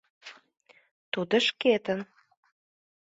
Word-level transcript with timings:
Тудо 1.11 1.35
шкетын. 1.47 1.99